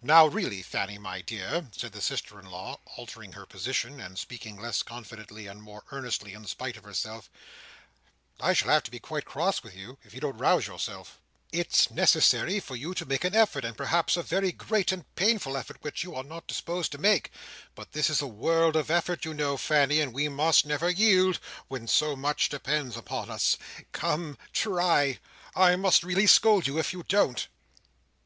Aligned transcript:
"Now, 0.00 0.26
really, 0.26 0.62
Fanny 0.62 0.96
my 0.96 1.20
dear," 1.20 1.68
said 1.76 1.92
the 1.92 2.00
sister 2.00 2.40
in 2.40 2.46
law, 2.46 2.80
altering 2.96 3.32
her 3.32 3.44
position, 3.44 4.00
and 4.00 4.18
speaking 4.18 4.58
less 4.58 4.82
confidently, 4.82 5.46
and 5.48 5.62
more 5.62 5.84
earnestly, 5.90 6.32
in 6.32 6.46
spite 6.46 6.78
of 6.78 6.84
herself, 6.84 7.28
"I 8.40 8.54
shall 8.54 8.70
have 8.70 8.84
to 8.84 8.90
be 8.90 9.00
quite 9.00 9.26
cross 9.26 9.62
with 9.62 9.74
you, 9.76 9.98
if 10.02 10.14
you 10.14 10.20
don't 10.22 10.38
rouse 10.38 10.66
yourself. 10.66 11.20
It's 11.52 11.90
necessary 11.90 12.58
for 12.58 12.74
you 12.74 12.94
to 12.94 13.04
make 13.04 13.22
an 13.22 13.34
effort, 13.34 13.66
and 13.66 13.76
perhaps 13.76 14.16
a 14.16 14.22
very 14.22 14.50
great 14.50 14.90
and 14.92 15.14
painful 15.14 15.58
effort 15.58 15.76
which 15.82 16.02
you 16.04 16.14
are 16.14 16.24
not 16.24 16.46
disposed 16.46 16.90
to 16.92 16.98
make; 16.98 17.30
but 17.74 17.92
this 17.92 18.08
is 18.08 18.22
a 18.22 18.26
world 18.26 18.76
of 18.76 18.90
effort 18.90 19.26
you 19.26 19.34
know, 19.34 19.58
Fanny, 19.58 20.00
and 20.00 20.14
we 20.14 20.26
must 20.30 20.64
never 20.64 20.88
yield, 20.88 21.38
when 21.68 21.86
so 21.86 22.16
much 22.16 22.48
depends 22.48 22.96
upon 22.96 23.28
us. 23.28 23.58
Come! 23.92 24.38
Try! 24.54 25.18
I 25.54 25.76
must 25.76 26.02
really 26.02 26.26
scold 26.26 26.66
you 26.66 26.78
if 26.78 26.94
you 26.94 27.02
don't!" 27.02 27.46